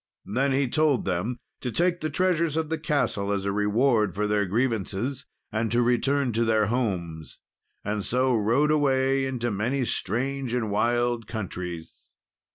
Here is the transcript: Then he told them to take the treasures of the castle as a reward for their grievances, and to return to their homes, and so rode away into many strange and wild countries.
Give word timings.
Then 0.25 0.51
he 0.51 0.67
told 0.67 1.05
them 1.05 1.37
to 1.59 1.71
take 1.71 1.99
the 1.99 2.09
treasures 2.09 2.57
of 2.57 2.69
the 2.69 2.79
castle 2.79 3.31
as 3.31 3.45
a 3.45 3.51
reward 3.51 4.15
for 4.15 4.25
their 4.25 4.47
grievances, 4.47 5.27
and 5.51 5.71
to 5.71 5.83
return 5.83 6.33
to 6.33 6.43
their 6.43 6.65
homes, 6.65 7.37
and 7.85 8.03
so 8.03 8.33
rode 8.35 8.71
away 8.71 9.25
into 9.27 9.51
many 9.51 9.85
strange 9.85 10.55
and 10.55 10.71
wild 10.71 11.27
countries. 11.27 12.01